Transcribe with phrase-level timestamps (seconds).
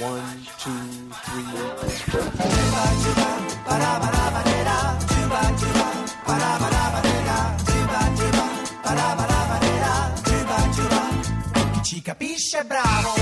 [0.00, 1.44] One, two, three.
[11.72, 13.14] Chi ci capisce è bravo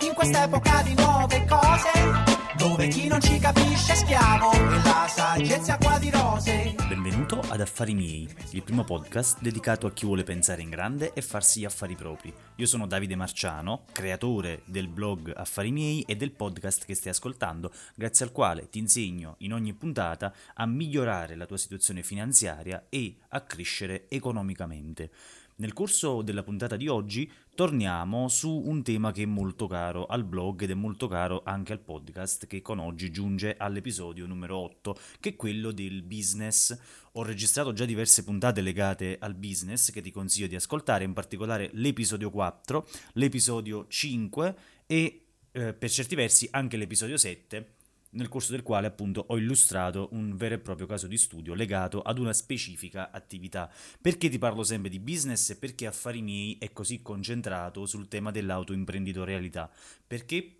[0.00, 2.29] in quest'epoca di nuove cose
[2.60, 7.62] dove chi non ci capisce è schiavo e la saggezza qua di rose Benvenuto ad
[7.62, 11.64] Affari miei, il primo podcast dedicato a chi vuole pensare in grande e farsi gli
[11.64, 12.30] affari propri.
[12.56, 17.72] Io sono Davide Marciano, creatore del blog Affari miei e del podcast che stai ascoltando,
[17.94, 23.16] grazie al quale ti insegno in ogni puntata a migliorare la tua situazione finanziaria e
[23.28, 25.10] a crescere economicamente.
[25.60, 30.24] Nel corso della puntata di oggi torniamo su un tema che è molto caro al
[30.24, 34.98] blog ed è molto caro anche al podcast che con oggi giunge all'episodio numero 8,
[35.20, 36.74] che è quello del business.
[37.12, 41.68] Ho registrato già diverse puntate legate al business che ti consiglio di ascoltare, in particolare
[41.74, 47.74] l'episodio 4, l'episodio 5 e eh, per certi versi anche l'episodio 7
[48.10, 52.02] nel corso del quale appunto ho illustrato un vero e proprio caso di studio legato
[52.02, 53.70] ad una specifica attività.
[54.00, 58.30] Perché ti parlo sempre di business e perché Affari miei è così concentrato sul tema
[58.30, 59.70] dell'autoimprenditorialità?
[60.06, 60.56] Perché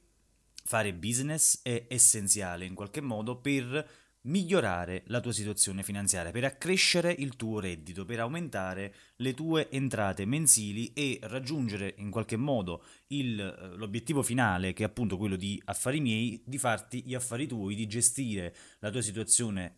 [0.64, 3.88] fare business è essenziale in qualche modo per
[4.22, 10.24] migliorare la tua situazione finanziaria, per accrescere il tuo reddito, per aumentare le tue entrate
[10.24, 15.60] mensili e raggiungere in qualche modo il, eh, l'obiettivo finale, che è appunto quello di
[15.64, 19.76] affari miei, di farti gli affari tuoi, di gestire la tua situazione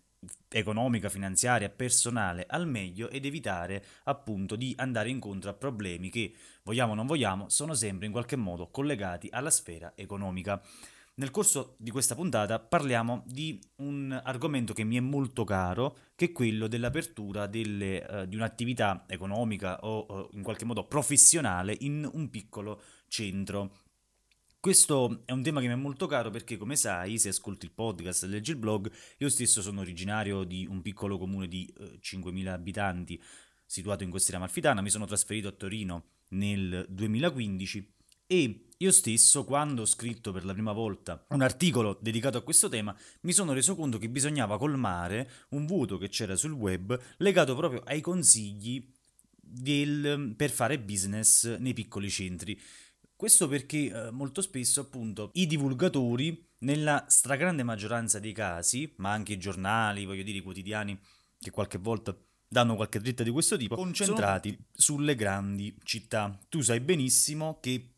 [0.48, 6.92] economica, finanziaria, personale al meglio ed evitare appunto di andare incontro a problemi che, vogliamo
[6.92, 10.62] o non vogliamo, sono sempre in qualche modo collegati alla sfera economica.
[11.14, 16.26] Nel corso di questa puntata parliamo di un argomento che mi è molto caro, che
[16.26, 22.08] è quello dell'apertura delle, eh, di un'attività economica o eh, in qualche modo professionale in
[22.10, 23.80] un piccolo centro.
[24.58, 27.72] Questo è un tema che mi è molto caro perché, come sai, se ascolti il
[27.72, 31.98] podcast e leggi il blog, io stesso sono originario di un piccolo comune di eh,
[32.00, 33.22] 5.000 abitanti
[33.66, 37.94] situato in costiera amalfitana, mi sono trasferito a Torino nel 2015
[38.26, 42.68] e io stesso, quando ho scritto per la prima volta un articolo dedicato a questo
[42.68, 47.54] tema, mi sono reso conto che bisognava colmare un vuoto che c'era sul web legato
[47.54, 48.92] proprio ai consigli
[49.40, 52.60] del, per fare business nei piccoli centri.
[53.14, 59.34] Questo perché eh, molto spesso, appunto, i divulgatori, nella stragrande maggioranza dei casi, ma anche
[59.34, 60.98] i giornali, voglio dire, i quotidiani,
[61.38, 62.16] che qualche volta
[62.48, 66.36] danno qualche dritta di questo tipo, concentrati sulle grandi città.
[66.48, 67.91] Tu sai benissimo che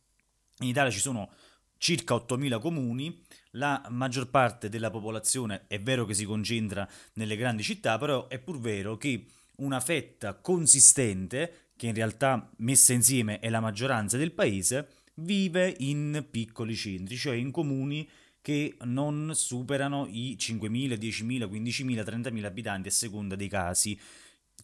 [0.61, 1.31] in Italia ci sono
[1.79, 3.23] circa 8.000 comuni,
[3.53, 8.39] la maggior parte della popolazione è vero che si concentra nelle grandi città, però è
[8.39, 9.27] pur vero che
[9.57, 16.27] una fetta consistente, che in realtà messa insieme è la maggioranza del paese, vive in
[16.31, 18.09] piccoli centri, cioè in comuni
[18.41, 23.99] che non superano i 5.000, 10.000, 15.000, 30.000 abitanti a seconda dei casi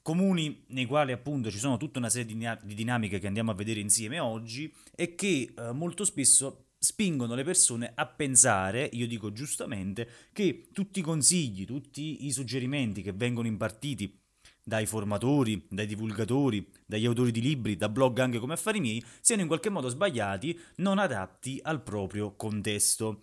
[0.02, 3.54] comuni nei quali appunto ci sono tutta una serie di, di dinamiche che andiamo a
[3.54, 9.32] vedere insieme oggi e che eh, molto spesso spingono le persone a pensare, io dico
[9.32, 14.18] giustamente, che tutti i consigli, tutti i suggerimenti che vengono impartiti
[14.62, 19.42] dai formatori, dai divulgatori, dagli autori di libri, da blog anche come affari miei, siano
[19.42, 23.22] in qualche modo sbagliati, non adatti al proprio contesto.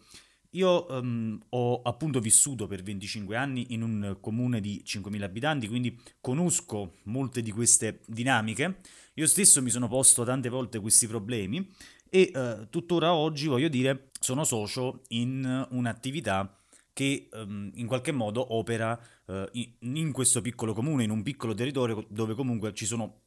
[0.57, 5.95] Io um, ho appunto vissuto per 25 anni in un comune di 5.000 abitanti, quindi
[6.19, 8.79] conosco molte di queste dinamiche.
[9.13, 11.69] Io stesso mi sono posto tante volte questi problemi
[12.09, 16.59] e uh, tuttora oggi, voglio dire, sono socio in un'attività
[16.91, 21.53] che um, in qualche modo opera uh, in, in questo piccolo comune, in un piccolo
[21.53, 23.26] territorio dove comunque ci sono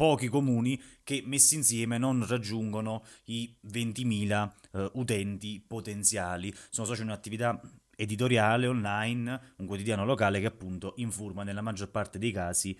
[0.00, 6.50] pochi comuni che messi insieme non raggiungono i 20.000 eh, utenti potenziali.
[6.70, 7.60] Sono socio in un'attività
[7.96, 12.74] editoriale online, un quotidiano locale che appunto informa nella maggior parte dei casi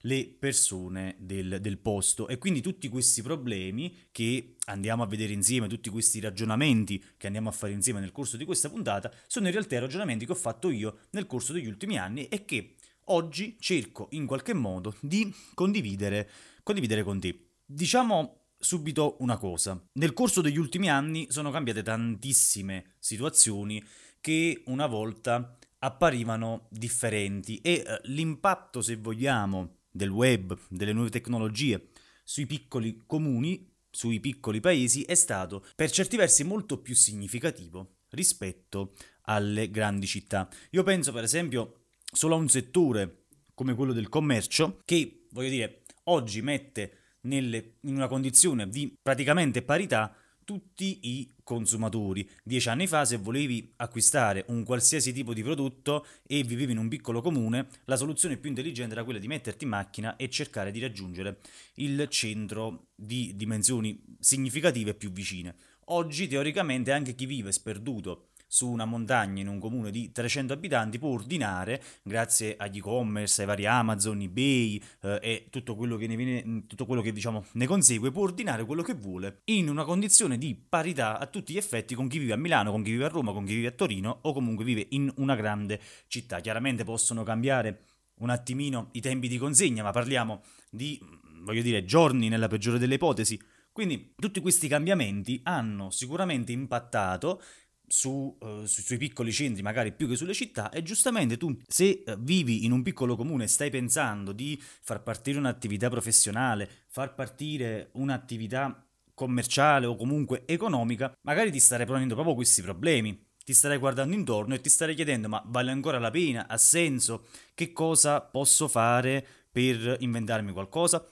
[0.00, 5.68] le persone del, del, posto e quindi tutti questi problemi che andiamo a vedere insieme,
[5.68, 9.52] tutti questi ragionamenti che andiamo a fare insieme nel corso di questa puntata, sono in
[9.52, 12.74] realtà ragionamenti che ho fatto io nel corso degli ultimi anni e che
[13.06, 16.28] oggi cerco in qualche modo di condividere
[16.62, 17.50] condividere con te.
[17.64, 19.80] Diciamo subito una cosa.
[19.92, 23.82] Nel corso degli ultimi anni sono cambiate tantissime situazioni
[24.20, 31.90] che una volta apparivano differenti e eh, l'impatto, se vogliamo, del web, delle nuove tecnologie
[32.24, 38.94] sui piccoli comuni, sui piccoli paesi è stato per certi versi molto più significativo rispetto
[39.22, 40.48] alle grandi città.
[40.70, 41.75] Io penso per esempio
[42.12, 43.24] solo a un settore
[43.54, 49.62] come quello del commercio, che, voglio dire, oggi mette nelle, in una condizione di praticamente
[49.62, 50.14] parità
[50.44, 52.28] tutti i consumatori.
[52.44, 56.88] Dieci anni fa, se volevi acquistare un qualsiasi tipo di prodotto e vivevi in un
[56.88, 60.78] piccolo comune, la soluzione più intelligente era quella di metterti in macchina e cercare di
[60.78, 61.40] raggiungere
[61.74, 65.56] il centro di dimensioni significative più vicine.
[65.86, 70.98] Oggi, teoricamente, anche chi vive sperduto su una montagna in un comune di 300 abitanti
[70.98, 76.16] può ordinare, grazie agli e-commerce, ai vari Amazon, eBay eh, e tutto quello che, ne
[76.16, 80.38] viene, tutto quello che diciamo, ne consegue, può ordinare quello che vuole in una condizione
[80.38, 83.08] di parità a tutti gli effetti con chi vive a Milano, con chi vive a
[83.08, 86.40] Roma, con chi vive a Torino o comunque vive in una grande città.
[86.40, 87.82] Chiaramente possono cambiare
[88.18, 91.00] un attimino i tempi di consegna, ma parliamo di,
[91.42, 93.38] voglio dire, giorni nella peggiore delle ipotesi.
[93.72, 97.42] Quindi tutti questi cambiamenti hanno sicuramente impattato
[97.86, 102.16] su, uh, sui piccoli centri, magari più che sulle città, e giustamente tu, se uh,
[102.18, 107.90] vivi in un piccolo comune e stai pensando di far partire un'attività professionale, far partire
[107.92, 113.24] un'attività commerciale o comunque economica, magari ti starei ponendo proprio questi problemi.
[113.46, 116.48] Ti starei guardando intorno e ti starei chiedendo: ma vale ancora la pena?
[116.48, 117.26] Ha senso?
[117.54, 121.06] Che cosa posso fare per inventarmi qualcosa?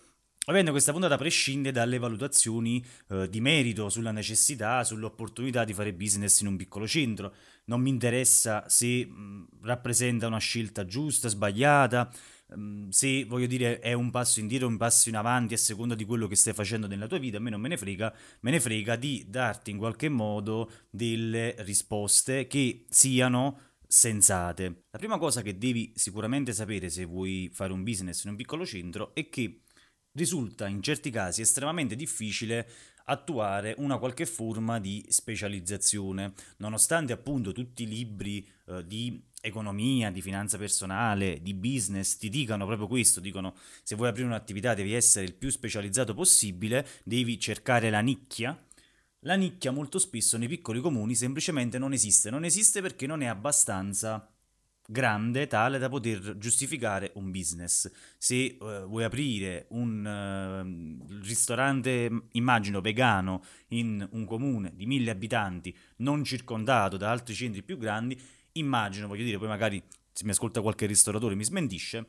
[0.46, 6.41] Ovviamente questa puntata prescinde dalle valutazioni eh, di merito sulla necessità, sull'opportunità di fare business
[6.41, 7.35] in un piccolo centro.
[7.64, 12.11] Non mi interessa se mh, rappresenta una scelta giusta, sbagliata,
[12.56, 16.05] mh, se voglio dire è un passo indietro un passo in avanti a seconda di
[16.05, 18.61] quello che stai facendo nella tua vita, a me non me ne frega, me ne
[18.61, 24.82] frega di darti in qualche modo delle risposte che siano sensate.
[24.91, 28.67] La prima cosa che devi sicuramente sapere se vuoi fare un business in un piccolo
[28.67, 29.61] centro è che
[30.15, 32.69] risulta in certi casi estremamente difficile
[33.07, 40.23] attuare una qualche forma di specializzazione, nonostante appunto tutti i libri eh, di economia, di
[40.23, 45.27] finanza personale, di business ti dicano proprio questo, dicono se vuoi aprire un'attività devi essere
[45.27, 48.59] il più specializzato possibile, devi cercare la nicchia.
[49.27, 53.27] La nicchia molto spesso nei piccoli comuni semplicemente non esiste, non esiste perché non è
[53.27, 54.34] abbastanza
[54.87, 57.91] grande tale da poter giustificare un business.
[58.19, 65.77] Se uh, vuoi aprire un uh, ristorante, immagino, vegano in un comune di mille abitanti,
[65.97, 68.21] non circondato da altri centri più grandi,
[68.53, 69.83] immagino, voglio dire, poi magari
[70.13, 72.07] se mi ascolta qualche ristoratore mi smentisce,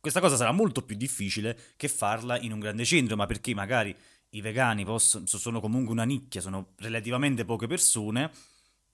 [0.00, 3.94] questa cosa sarà molto più difficile che farla in un grande centro, ma perché magari
[4.30, 8.30] i vegani possono, sono comunque una nicchia, sono relativamente poche persone,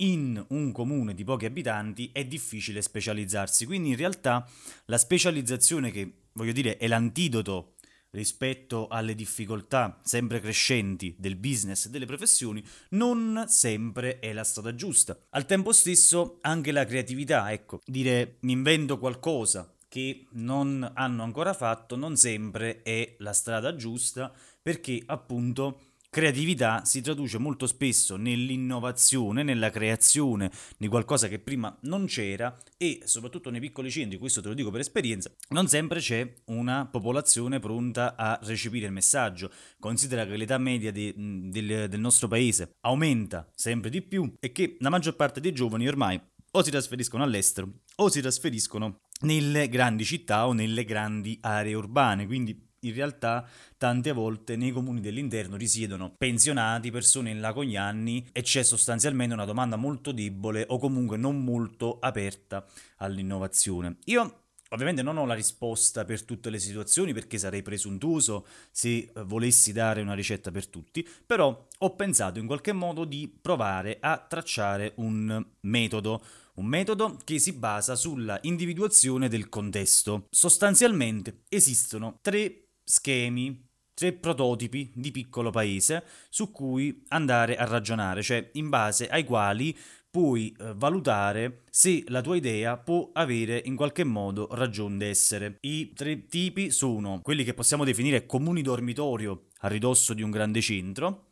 [0.00, 4.48] in un comune di pochi abitanti è difficile specializzarsi, quindi in realtà
[4.86, 7.74] la specializzazione che voglio dire è l'antidoto
[8.10, 14.74] rispetto alle difficoltà sempre crescenti del business e delle professioni, non sempre è la strada
[14.74, 15.18] giusta.
[15.30, 21.54] Al tempo stesso anche la creatività, ecco, dire mi invento qualcosa che non hanno ancora
[21.54, 24.30] fatto non sempre è la strada giusta
[24.60, 32.06] perché appunto creatività si traduce molto spesso nell'innovazione, nella creazione di qualcosa che prima non
[32.06, 36.34] c'era e soprattutto nei piccoli centri, questo te lo dico per esperienza, non sempre c'è
[36.46, 39.50] una popolazione pronta a recepire il messaggio.
[39.78, 44.76] Considera che l'età media de, del, del nostro paese aumenta sempre di più e che
[44.80, 46.20] la maggior parte dei giovani ormai
[46.50, 52.26] o si trasferiscono all'estero o si trasferiscono nelle grandi città o nelle grandi aree urbane,
[52.26, 57.76] quindi in realtà tante volte nei comuni dell'interno risiedono pensionati, persone in là con gli
[57.76, 62.64] anni e c'è sostanzialmente una domanda molto debole o comunque non molto aperta
[62.96, 63.96] all'innovazione.
[64.04, 69.10] Io Ovviamente non ho la risposta per tutte le situazioni perché sarei presuntuoso se eh,
[69.24, 74.18] volessi dare una ricetta per tutti, però ho pensato in qualche modo di provare a
[74.18, 76.22] tracciare un metodo,
[76.54, 80.26] un metodo che si basa sulla individuazione del contesto.
[80.28, 88.48] Sostanzialmente esistono tre schemi, tre prototipi di piccolo paese su cui andare a ragionare, cioè
[88.52, 89.76] in base ai quali
[90.10, 95.58] puoi eh, valutare se la tua idea può avere in qualche modo ragione d'essere.
[95.60, 100.62] I tre tipi sono quelli che possiamo definire comuni dormitorio a ridosso di un grande
[100.62, 101.26] centro,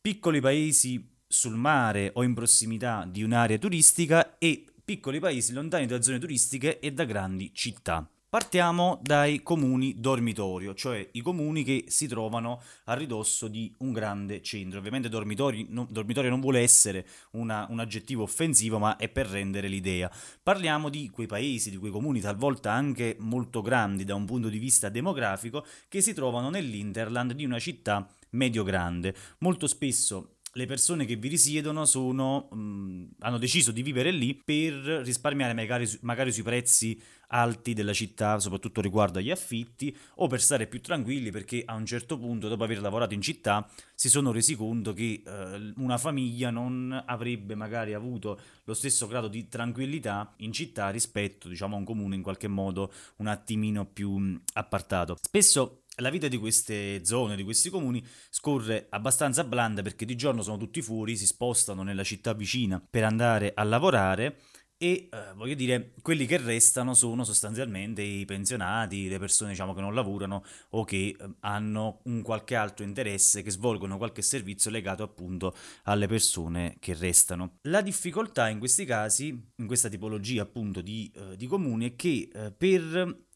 [0.00, 6.00] piccoli paesi sul mare o in prossimità di un'area turistica e piccoli paesi lontani da
[6.00, 8.08] zone turistiche e da grandi città.
[8.30, 14.40] Partiamo dai comuni dormitorio, cioè i comuni che si trovano a ridosso di un grande
[14.40, 14.78] centro.
[14.78, 19.66] Ovviamente dormitorio, no, dormitorio non vuole essere una, un aggettivo offensivo, ma è per rendere
[19.66, 20.08] l'idea.
[20.44, 24.58] Parliamo di quei paesi, di quei comuni talvolta anche molto grandi da un punto di
[24.58, 29.12] vista demografico, che si trovano nell'interland di una città medio-grande.
[29.38, 34.74] Molto spesso le persone che vi risiedono sono, mh, hanno deciso di vivere lì per
[34.74, 40.66] risparmiare magari, magari, sui prezzi alti della città, soprattutto riguardo agli affitti, o per stare
[40.66, 44.56] più tranquilli perché a un certo punto, dopo aver lavorato in città, si sono resi
[44.56, 50.52] conto che eh, una famiglia non avrebbe magari avuto lo stesso grado di tranquillità in
[50.52, 55.16] città rispetto, diciamo, a un comune in qualche modo un attimino più appartato.
[55.20, 60.42] Spesso la vita di queste zone, di questi comuni, scorre abbastanza blanda perché di giorno
[60.42, 64.38] sono tutti fuori, si spostano nella città vicina per andare a lavorare
[64.82, 69.82] e eh, voglio dire, quelli che restano sono sostanzialmente i pensionati, le persone diciamo, che
[69.82, 75.02] non lavorano o che eh, hanno un qualche altro interesse, che svolgono qualche servizio legato
[75.02, 77.58] appunto alle persone che restano.
[77.64, 82.30] La difficoltà in questi casi, in questa tipologia appunto di, eh, di comuni, è che
[82.32, 83.26] eh, per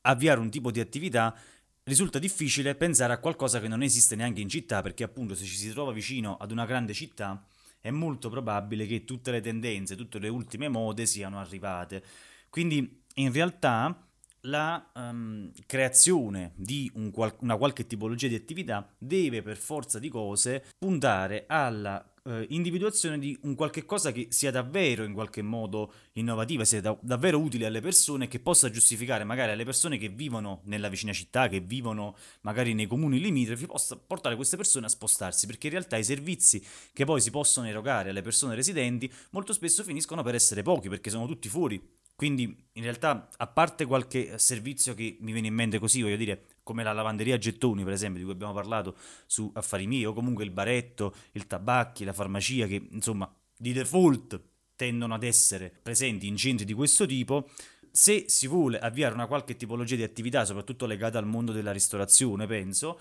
[0.00, 1.38] avviare un tipo di attività
[1.84, 5.56] risulta difficile pensare a qualcosa che non esiste neanche in città, perché appunto se ci
[5.56, 7.46] si trova vicino ad una grande città
[7.80, 12.02] è molto probabile che tutte le tendenze, tutte le ultime mode siano arrivate.
[12.48, 14.08] Quindi in realtà
[14.46, 20.08] la um, creazione di un qual- una qualche tipologia di attività deve per forza di
[20.08, 25.92] cose puntare alla uh, individuazione di un qualche cosa che sia davvero in qualche modo
[26.12, 30.60] innovativa, sia da- davvero utile alle persone, che possa giustificare magari alle persone che vivono
[30.64, 35.46] nella vicina città, che vivono magari nei comuni limitrofi, possa portare queste persone a spostarsi,
[35.46, 39.82] perché in realtà i servizi che poi si possono erogare alle persone residenti molto spesso
[39.82, 41.80] finiscono per essere pochi, perché sono tutti fuori.
[42.16, 46.44] Quindi in realtà, a parte qualche servizio che mi viene in mente così, voglio dire,
[46.64, 50.42] come la lavanderia gettoni, per esempio, di cui abbiamo parlato su Affari Miei, o comunque
[50.42, 54.40] il baretto, il tabacchi, la farmacia, che insomma di default
[54.74, 57.48] tendono ad essere presenti in centri di questo tipo,
[57.92, 62.46] se si vuole avviare una qualche tipologia di attività, soprattutto legata al mondo della ristorazione,
[62.46, 62.98] penso,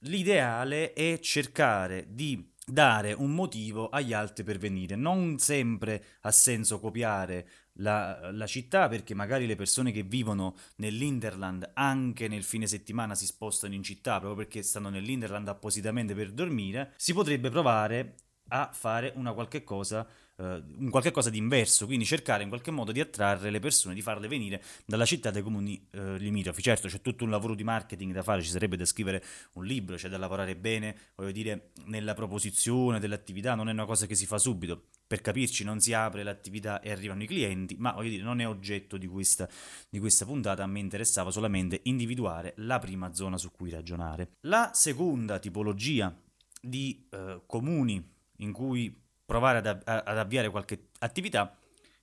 [0.00, 4.96] l'ideale è cercare di dare un motivo agli altri per venire.
[4.96, 11.70] Non sempre ha senso copiare la, la, città perché magari le persone che vivono nell'Interland
[11.74, 16.92] anche nel fine settimana si spostano in città proprio perché stanno nell'Interland appositamente per dormire,
[16.96, 18.16] si potrebbe provare
[18.48, 20.06] a fare una qualche cosa
[20.42, 24.02] un qualche cosa di inverso, quindi cercare in qualche modo di attrarre le persone, di
[24.02, 26.62] farle venire dalla città dai comuni uh, limitrofi.
[26.62, 29.22] Certo, c'è tutto un lavoro di marketing da fare, ci sarebbe da scrivere
[29.54, 34.06] un libro, c'è da lavorare bene, voglio dire, nella proposizione dell'attività, non è una cosa
[34.06, 34.88] che si fa subito.
[35.06, 38.48] Per capirci, non si apre l'attività e arrivano i clienti, ma voglio dire, non è
[38.48, 39.48] oggetto di questa,
[39.90, 44.30] di questa puntata, a me interessava solamente individuare la prima zona su cui ragionare.
[44.42, 46.18] La seconda tipologia
[46.60, 48.02] di uh, comuni
[48.36, 49.01] in cui
[49.32, 51.56] provare ad, ad avviare qualche attività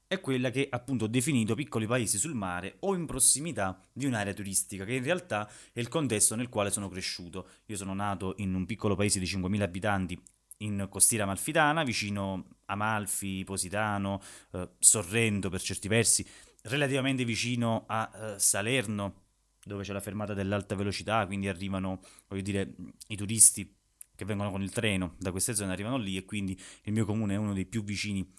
[0.08, 4.34] è quella che appunto ho definito piccoli paesi sul mare o in prossimità di un'area
[4.34, 7.46] turistica, che in realtà è il contesto nel quale sono cresciuto.
[7.66, 10.20] Io sono nato in un piccolo paese di 5.000 abitanti
[10.58, 14.20] in costiera amalfitana, vicino Amalfi, Positano,
[14.50, 16.26] eh, Sorrento per certi versi,
[16.62, 19.22] relativamente vicino a eh, Salerno,
[19.62, 22.74] dove c'è la fermata dell'alta velocità, quindi arrivano, voglio dire,
[23.06, 23.78] i turisti
[24.20, 27.34] che vengono con il treno da queste zone arrivano lì e quindi il mio comune
[27.34, 28.30] è uno dei più vicini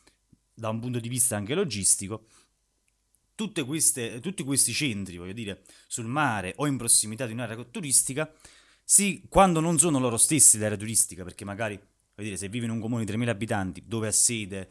[0.53, 2.27] da un punto di vista anche logistico.
[3.65, 8.31] Queste, tutti questi centri, voglio dire, sul mare o in prossimità di un'area turistica,
[8.83, 12.71] sì, quando non sono loro stessi l'area turistica, perché magari, voglio dire, se vivi in
[12.71, 14.69] un comune di 3.000 abitanti dove ha sede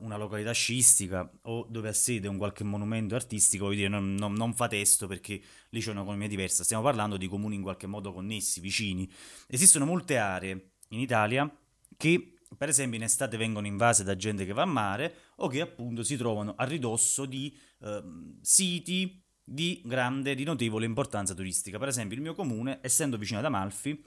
[0.00, 4.32] una località sciistica o dove ha sede un qualche monumento artistico, voglio dire, non, non,
[4.34, 6.62] non fa testo perché lì c'è un'economia diversa.
[6.62, 9.10] Stiamo parlando di comuni in qualche modo connessi, vicini.
[9.48, 11.50] Esistono molte aree in Italia
[11.96, 15.60] che per esempio in estate vengono invase da gente che va a mare o che
[15.60, 18.02] appunto si trovano a ridosso di eh,
[18.40, 21.78] siti di grande, di notevole importanza turistica.
[21.78, 24.00] Per esempio il mio comune, essendo vicino ad Amalfi,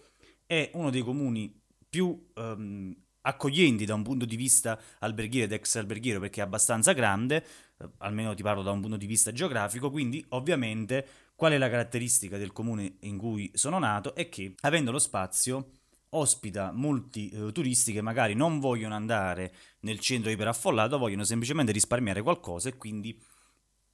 [0.45, 5.75] è uno dei comuni più ehm, accoglienti da un punto di vista alberghiero ed ex
[5.75, 7.43] alberghiero perché è abbastanza grande,
[7.77, 11.69] eh, almeno ti parlo da un punto di vista geografico, quindi ovviamente qual è la
[11.69, 15.71] caratteristica del comune in cui sono nato è che avendo lo spazio
[16.09, 22.21] ospita molti eh, turisti che magari non vogliono andare nel centro iperaffollato, vogliono semplicemente risparmiare
[22.21, 23.19] qualcosa e quindi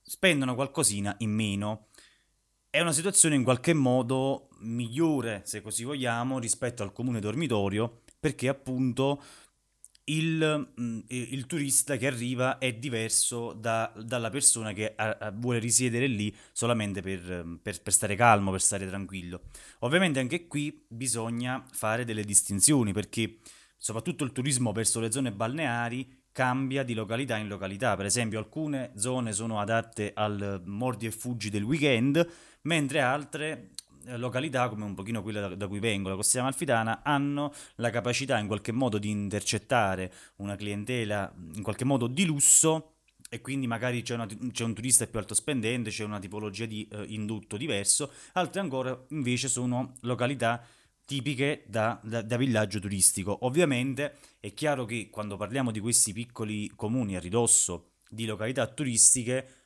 [0.02, 1.88] spendono qualcosina in meno.
[2.70, 8.48] È una situazione in qualche modo migliore, se così vogliamo, rispetto al comune dormitorio perché
[8.48, 9.22] appunto
[10.06, 15.58] il, mm, il, turista che arriva è diverso da, dalla persona che a, a vuole
[15.60, 19.42] risiedere lì solamente per, per, per, stare calmo, per stare tranquillo.
[19.80, 23.38] Ovviamente anche qui bisogna fare delle distinzioni perché
[23.76, 27.96] soprattutto il turismo verso le zone balneari cambia di località in località.
[27.96, 32.26] Per esempio alcune zone sono adatte al mordi e fuggi del weekend,
[32.64, 33.72] mentre altre
[34.18, 38.38] località, come un pochino quella da, da, cui vengo, la Costiera Malfitana, hanno la capacità
[38.38, 42.96] in qualche modo di intercettare una clientela in qualche modo di lusso
[43.30, 46.88] e quindi magari c'è, una, c'è, un turista più alto spendente, c'è una tipologia di
[46.92, 50.62] eh, indutto diverso, altre ancora invece sono località
[51.06, 53.46] tipiche da, da, da, villaggio turistico.
[53.46, 59.61] Ovviamente è chiaro che quando parliamo di questi piccoli comuni a ridosso di località turistiche,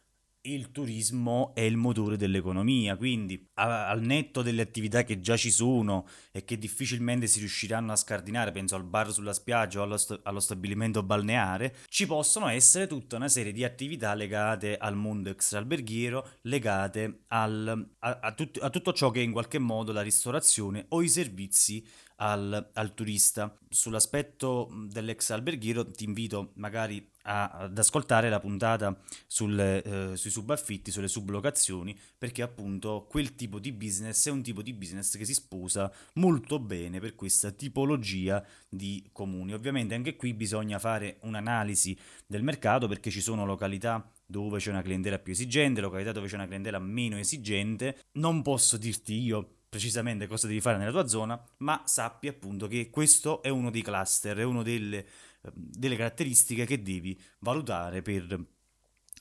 [0.46, 6.08] il turismo è il motore dell'economia, quindi al netto delle attività che già ci sono
[6.32, 10.20] e che difficilmente si riusciranno a scardinare, penso al bar sulla spiaggia o allo, st-
[10.24, 16.28] allo stabilimento balneare, ci possono essere tutta una serie di attività legate al mondo extraalberghiero,
[16.42, 20.86] legate al, a, a, tut- a tutto ciò che è in qualche modo la ristorazione
[20.90, 21.86] o i servizi
[22.18, 23.58] al, al, turista.
[23.70, 30.92] Sull'aspetto dell'ex alberghiero ti invito magari a, ad ascoltare la puntata sulle, eh, sui subaffitti,
[30.92, 35.34] sulle sublocazioni, perché appunto quel tipo di business è un tipo di business che si
[35.34, 39.54] sposa molto bene per questa tipologia di comuni.
[39.54, 44.82] Ovviamente anche qui bisogna fare un'analisi del mercato perché ci sono località dove c'è una
[44.82, 48.04] clientela più esigente, località dove c'è una clientela meno esigente.
[48.14, 52.90] Non posso dirti io precisamente cosa devi fare nella tua zona, ma sappi appunto che
[52.90, 55.06] questo è uno dei cluster, è una delle,
[55.54, 58.40] delle caratteristiche che devi valutare per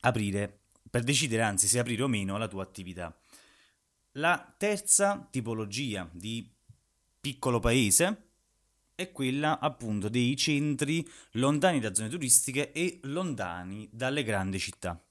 [0.00, 3.16] aprire, per decidere anzi se aprire o meno la tua attività.
[4.12, 6.49] La terza tipologia di
[7.21, 8.28] piccolo paese
[8.95, 15.02] è quella appunto dei centri lontani da zone turistiche e lontani dalle grandi città.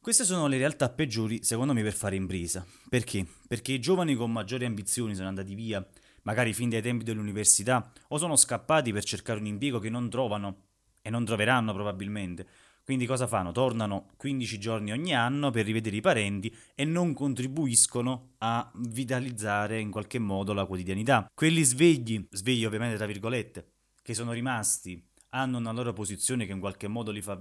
[0.00, 2.66] Queste sono le realtà peggiori, secondo me, per fare impresa.
[2.88, 3.24] Perché?
[3.46, 5.86] Perché i giovani con maggiori ambizioni sono andati via,
[6.22, 10.64] magari fin dai tempi dell'università, o sono scappati per cercare un impiego che non trovano
[11.02, 12.46] e non troveranno probabilmente.
[12.84, 13.52] Quindi cosa fanno?
[13.52, 19.90] Tornano 15 giorni ogni anno per rivedere i parenti e non contribuiscono a vitalizzare in
[19.90, 21.30] qualche modo la quotidianità.
[21.32, 23.66] Quelli svegli, svegli ovviamente tra virgolette,
[24.02, 25.00] che sono rimasti
[25.34, 27.40] hanno una loro posizione che in qualche modo li fa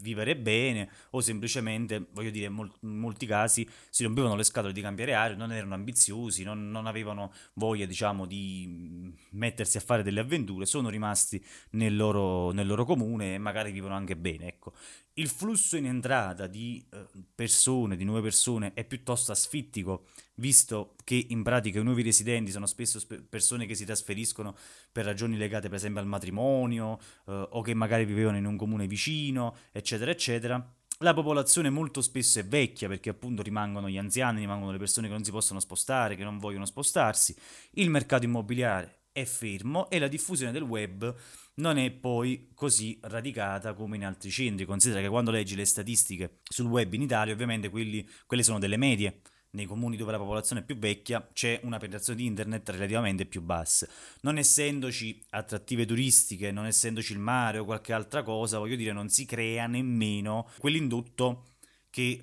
[0.00, 5.14] vivere bene o semplicemente, voglio dire, in molti casi si rompevano le scatole di cambiare
[5.14, 10.66] aria, non erano ambiziosi, non, non, avevano voglia, diciamo, di mettersi a fare delle avventure,
[10.66, 14.74] sono rimasti nel loro, nel loro comune e magari vivono anche bene, ecco.
[15.14, 20.06] Il flusso in entrata di eh, persone, di nuove persone, è piuttosto asfittico,
[20.40, 24.56] visto che in pratica i nuovi residenti sono spesso sp- persone che si trasferiscono
[24.90, 28.86] per ragioni legate per esempio al matrimonio eh, o che magari vivevano in un comune
[28.86, 30.74] vicino, eccetera, eccetera.
[31.02, 35.12] La popolazione molto spesso è vecchia perché appunto rimangono gli anziani, rimangono le persone che
[35.12, 37.34] non si possono spostare, che non vogliono spostarsi.
[37.72, 41.14] Il mercato immobiliare è fermo e la diffusione del web
[41.54, 44.66] non è poi così radicata come in altri centri.
[44.66, 48.76] Considera che quando leggi le statistiche sul web in Italia, ovviamente quelli, quelle sono delle
[48.76, 49.20] medie.
[49.52, 53.42] Nei comuni dove la popolazione è più vecchia c'è una penetrazione di internet relativamente più
[53.42, 53.88] bassa.
[54.20, 59.08] Non essendoci attrattive turistiche, non essendoci il mare o qualche altra cosa, voglio dire, non
[59.08, 61.46] si crea nemmeno quell'indotto
[61.90, 62.22] che,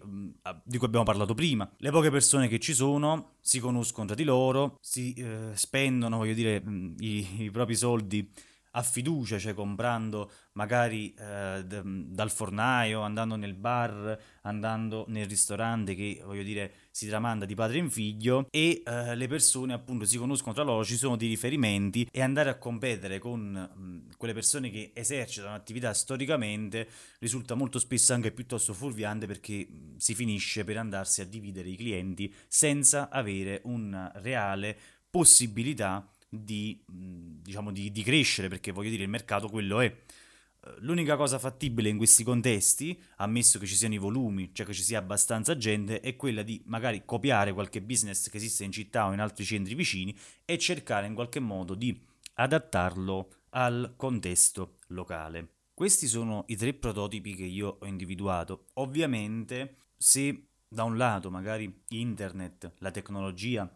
[0.63, 1.70] di cui abbiamo parlato prima.
[1.80, 6.34] Le poche persone che ci sono si conoscono tra di loro, si eh, spendono, voglio
[6.34, 6.63] dire,
[7.00, 8.32] i, i propri soldi
[8.78, 15.96] a fiducia, cioè comprando magari eh, d- dal fornaio, andando nel bar, andando nel ristorante
[15.96, 20.18] che voglio dire si tramanda di padre in figlio e eh, le persone appunto si
[20.18, 24.70] conoscono tra loro, ci sono dei riferimenti e andare a competere con mh, quelle persone
[24.70, 26.88] che esercitano attività storicamente
[27.20, 31.76] risulta molto spesso anche piuttosto fuorviante perché mh, si finisce per andarsi a dividere i
[31.76, 34.78] clienti senza avere una reale
[35.10, 39.86] possibilità di, diciamo, di, di crescere, perché voglio dire, il mercato quello è.
[39.86, 44.74] Eh, l'unica cosa fattibile in questi contesti, ammesso che ci siano i volumi, cioè che
[44.74, 49.08] ci sia abbastanza gente, è quella di magari copiare qualche business che esiste in città
[49.08, 52.00] o in altri centri vicini e cercare in qualche modo di
[52.36, 55.50] adattarlo al contesto locale.
[55.74, 58.66] Questi sono i tre prototipi che io ho individuato.
[58.74, 63.72] Ovviamente, se da un lato magari internet, la tecnologia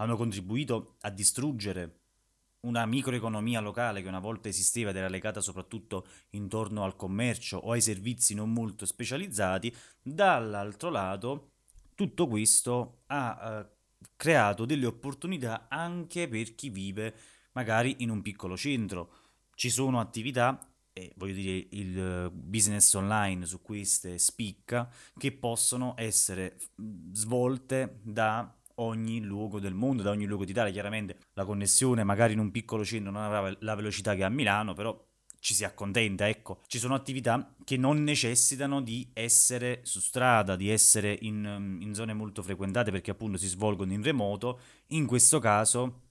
[0.00, 1.98] hanno contribuito a distruggere
[2.60, 7.72] una microeconomia locale che una volta esisteva ed era legata soprattutto intorno al commercio o
[7.72, 11.52] ai servizi non molto specializzati, dall'altro lato
[11.94, 17.14] tutto questo ha eh, creato delle opportunità anche per chi vive
[17.52, 19.12] magari in un piccolo centro.
[19.54, 20.58] Ci sono attività
[20.92, 26.56] e voglio dire il business online su queste spicca che possono essere
[27.12, 30.72] svolte da ogni luogo del mondo, da ogni luogo d'Italia.
[30.72, 34.30] Chiaramente la connessione magari in un piccolo centro non aveva la velocità che ha a
[34.30, 34.98] Milano, però
[35.38, 36.60] ci si accontenta, ecco.
[36.66, 42.12] Ci sono attività che non necessitano di essere su strada, di essere in, in zone
[42.12, 44.60] molto frequentate perché appunto si svolgono in remoto.
[44.88, 46.02] In questo caso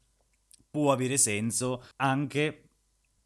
[0.70, 2.69] può avere senso anche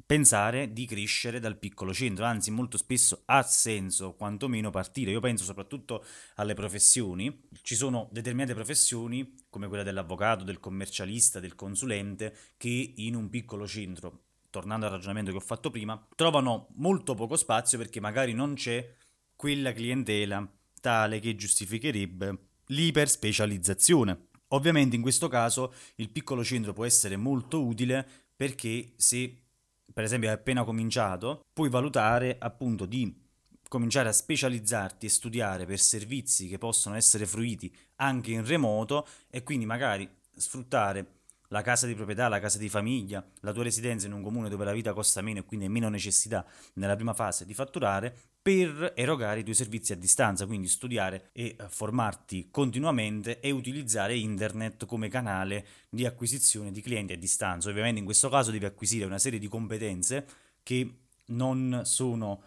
[0.06, 5.12] pensare di crescere dal piccolo centro, anzi molto spesso ha senso quantomeno partire.
[5.12, 6.04] Io penso soprattutto
[6.36, 13.16] alle professioni, ci sono determinate professioni come quella dell'avvocato, del commercialista, del consulente che in
[13.16, 18.00] un piccolo centro, tornando al ragionamento che ho fatto prima, trovano molto poco spazio perché
[18.00, 18.94] magari non c'è
[19.36, 20.48] quella clientela
[20.80, 22.38] tale che giustificherebbe
[22.68, 24.28] l'iperspecializzazione.
[24.50, 29.43] Ovviamente in questo caso il piccolo centro può essere molto utile perché se
[29.92, 33.22] per esempio hai appena cominciato, puoi valutare appunto di
[33.68, 39.42] cominciare a specializzarti e studiare per servizi che possono essere fruiti anche in remoto e
[39.42, 41.23] quindi magari sfruttare
[41.54, 44.66] la casa di proprietà, la casa di famiglia, la tua residenza in un comune dove
[44.66, 48.12] la vita costa meno e quindi hai meno necessità nella prima fase di fatturare
[48.42, 54.18] per erogare i tuoi servizi a distanza, quindi studiare e eh, formarti continuamente e utilizzare
[54.18, 57.70] internet come canale di acquisizione di clienti a distanza.
[57.70, 60.26] Ovviamente in questo caso devi acquisire una serie di competenze
[60.64, 60.92] che
[61.28, 62.42] non sono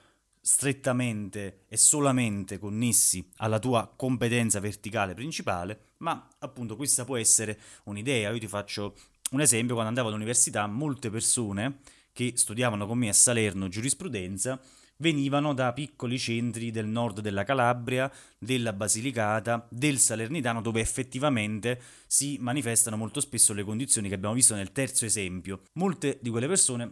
[0.47, 8.31] strettamente e solamente connessi alla tua competenza verticale principale, ma appunto questa può essere un'idea.
[8.31, 8.95] Io ti faccio
[9.33, 11.81] un esempio, quando andavo all'università molte persone
[12.13, 14.61] che studiavano con me a Salerno giurisprudenza
[14.99, 22.39] venivano da piccoli centri del nord della Calabria, della Basilicata, del Salernitano, dove effettivamente si
[22.41, 25.63] manifestano molto spesso le condizioni che abbiamo visto nel terzo esempio.
[25.73, 26.89] Molte di quelle persone,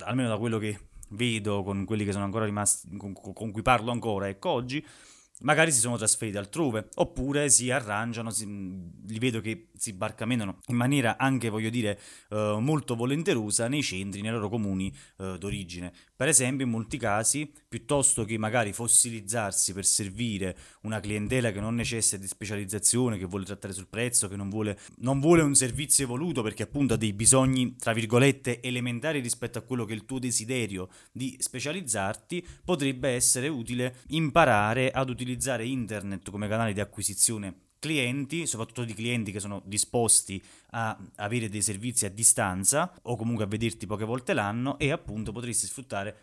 [0.00, 0.78] almeno da quello che
[1.10, 4.84] vedo con quelli che sono ancora rimasti, con, con cui parlo ancora, ecco oggi,
[5.40, 10.76] magari si sono trasferiti altrove, oppure si arrangiano, si, li vedo che si barcamenano in
[10.76, 11.98] maniera anche, voglio dire,
[12.30, 15.92] eh, molto volenterosa nei centri, nei loro comuni eh, d'origine.
[16.18, 21.76] Per esempio, in molti casi, piuttosto che magari fossilizzarsi per servire una clientela che non
[21.76, 26.02] necessita di specializzazione, che vuole trattare sul prezzo, che non vuole, non vuole un servizio
[26.02, 30.06] evoluto perché appunto ha dei bisogni, tra virgolette, elementari rispetto a quello che è il
[30.06, 37.67] tuo desiderio di specializzarti, potrebbe essere utile imparare ad utilizzare internet come canale di acquisizione
[37.78, 43.44] clienti, soprattutto di clienti che sono disposti a avere dei servizi a distanza o comunque
[43.44, 46.16] a vederti poche volte l'anno e appunto potresti sfruttare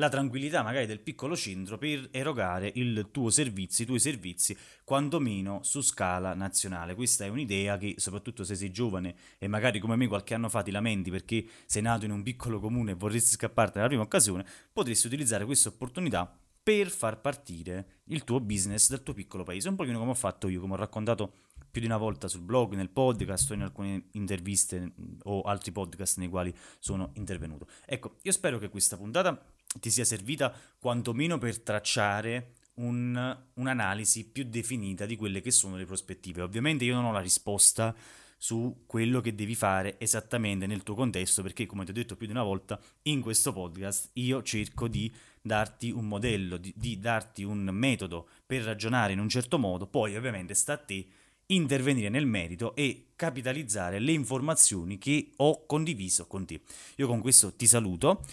[0.00, 5.60] la tranquillità magari del piccolo centro per erogare il tuo servizio, i tuoi servizi, quantomeno
[5.62, 6.94] su scala nazionale.
[6.94, 10.62] Questa è un'idea che, soprattutto se sei giovane e magari come me qualche anno fa
[10.62, 14.46] ti lamenti perché sei nato in un piccolo comune e vorresti scapparti nella prima occasione,
[14.72, 19.76] potresti utilizzare questa opportunità per far partire il tuo business dal tuo piccolo paese, un
[19.76, 21.32] pochino come ho fatto io, come ho raccontato
[21.70, 24.92] più di una volta sul blog, nel podcast o in alcune interviste
[25.22, 27.68] o altri podcast nei quali sono intervenuto.
[27.86, 29.40] Ecco, io spero che questa puntata
[29.78, 35.84] ti sia servita quantomeno per tracciare un, un'analisi più definita di quelle che sono le
[35.84, 36.42] prospettive.
[36.42, 37.94] Ovviamente io non ho la risposta
[38.36, 42.26] su quello che devi fare esattamente nel tuo contesto, perché come ti ho detto più
[42.26, 47.42] di una volta, in questo podcast io cerco di darti un modello, di, di darti
[47.42, 51.06] un metodo per ragionare in un certo modo, poi ovviamente sta a te
[51.46, 56.62] intervenire nel merito e capitalizzare le informazioni che ho condiviso con te.
[56.96, 58.24] Io con questo ti saluto,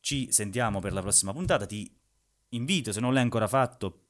[0.00, 1.90] ci sentiamo per la prossima puntata, ti
[2.50, 4.06] invito se non l'hai ancora fatto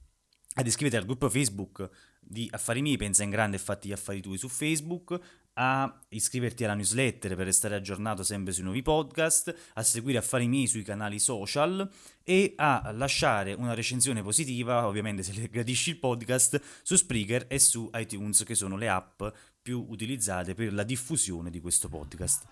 [0.55, 1.89] ad iscriverti al gruppo Facebook
[2.21, 5.19] di Affari miei, pensa in grande e fatti gli affari tuoi su Facebook,
[5.55, 10.67] a iscriverti alla newsletter per restare aggiornato sempre sui nuovi podcast, a seguire Affari miei
[10.67, 11.89] sui canali social
[12.23, 17.91] e a lasciare una recensione positiva, ovviamente se gradisci il podcast, su Spreaker e su
[17.95, 19.23] iTunes che sono le app
[19.61, 22.47] più utilizzate per la diffusione di questo podcast.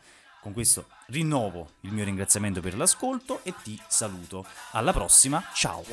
[0.48, 4.46] Con questo rinnovo il mio ringraziamento per l'ascolto e ti saluto.
[4.70, 5.84] Alla prossima, ciao!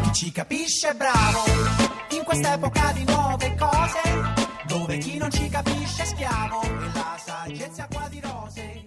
[0.00, 1.44] Chi ci capisce bravo
[2.12, 4.00] in quest'epoca di nuove cose,
[4.66, 8.77] dove chi non ci capisce è schiavo e la saggezza qua di noi.